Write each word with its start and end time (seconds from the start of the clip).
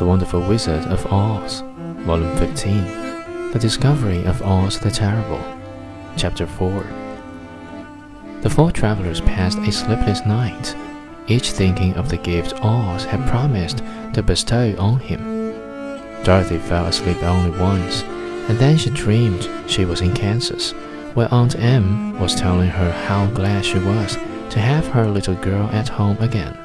The 0.00 0.06
Wonderful 0.06 0.40
Wizard 0.40 0.86
of 0.86 1.04
Oz, 1.12 1.60
Volume 2.06 2.34
15, 2.38 3.50
The 3.52 3.58
Discovery 3.58 4.24
of 4.24 4.40
Oz 4.40 4.78
the 4.78 4.90
Terrible, 4.90 5.44
Chapter 6.16 6.46
4. 6.46 6.86
The 8.40 8.48
four 8.48 8.72
travelers 8.72 9.20
passed 9.20 9.58
a 9.58 9.70
sleepless 9.70 10.24
night, 10.24 10.74
each 11.26 11.50
thinking 11.50 11.92
of 11.96 12.08
the 12.08 12.16
gift 12.16 12.54
Oz 12.62 13.04
had 13.04 13.28
promised 13.28 13.82
to 14.14 14.22
bestow 14.22 14.74
on 14.78 15.00
him. 15.00 15.52
Dorothy 16.24 16.56
fell 16.56 16.86
asleep 16.86 17.22
only 17.22 17.50
once, 17.60 18.02
and 18.02 18.58
then 18.58 18.78
she 18.78 18.88
dreamed 18.88 19.50
she 19.66 19.84
was 19.84 20.00
in 20.00 20.14
Kansas, 20.14 20.72
where 21.12 21.28
Aunt 21.30 21.56
Em 21.56 22.18
was 22.18 22.34
telling 22.34 22.70
her 22.70 22.90
how 22.90 23.26
glad 23.26 23.66
she 23.66 23.78
was 23.78 24.14
to 24.48 24.60
have 24.60 24.86
her 24.86 25.06
little 25.06 25.34
girl 25.34 25.68
at 25.74 25.90
home 25.90 26.16
again. 26.20 26.56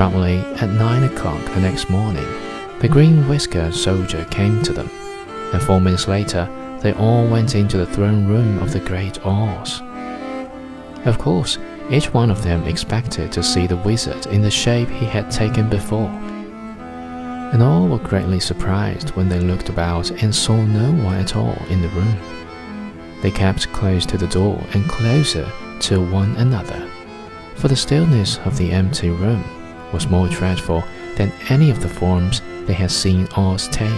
Promptly 0.00 0.38
at 0.56 0.70
nine 0.70 1.02
o'clock 1.02 1.44
the 1.52 1.60
next 1.60 1.90
morning, 1.90 2.26
the 2.78 2.88
green 2.88 3.28
whiskered 3.28 3.74
soldier 3.74 4.24
came 4.30 4.62
to 4.62 4.72
them, 4.72 4.88
and 5.52 5.62
four 5.62 5.78
minutes 5.78 6.08
later 6.08 6.48
they 6.80 6.94
all 6.94 7.28
went 7.28 7.54
into 7.54 7.76
the 7.76 7.84
throne 7.84 8.26
room 8.26 8.60
of 8.60 8.72
the 8.72 8.80
great 8.80 9.18
Oz. 9.26 9.82
Of 11.04 11.18
course, 11.18 11.58
each 11.90 12.14
one 12.14 12.30
of 12.30 12.42
them 12.42 12.64
expected 12.64 13.30
to 13.32 13.42
see 13.42 13.66
the 13.66 13.76
wizard 13.76 14.24
in 14.28 14.40
the 14.40 14.50
shape 14.50 14.88
he 14.88 15.04
had 15.04 15.30
taken 15.30 15.68
before. 15.68 16.08
And 17.52 17.62
all 17.62 17.86
were 17.86 17.98
greatly 17.98 18.40
surprised 18.40 19.10
when 19.10 19.28
they 19.28 19.40
looked 19.40 19.68
about 19.68 20.10
and 20.22 20.34
saw 20.34 20.56
no 20.56 20.92
one 21.04 21.16
at 21.16 21.36
all 21.36 21.58
in 21.68 21.82
the 21.82 21.88
room. 21.90 22.16
They 23.20 23.30
kept 23.30 23.70
close 23.74 24.06
to 24.06 24.16
the 24.16 24.28
door 24.28 24.64
and 24.72 24.88
closer 24.88 25.46
to 25.80 26.00
one 26.00 26.34
another, 26.36 26.88
for 27.56 27.68
the 27.68 27.76
stillness 27.76 28.38
of 28.46 28.56
the 28.56 28.72
empty 28.72 29.10
room 29.10 29.44
was 29.92 30.08
more 30.08 30.28
dreadful 30.28 30.84
than 31.16 31.32
any 31.48 31.70
of 31.70 31.80
the 31.80 31.88
forms 31.88 32.42
they 32.66 32.72
had 32.74 32.90
seen 32.90 33.26
Oz 33.36 33.68
take. 33.68 33.90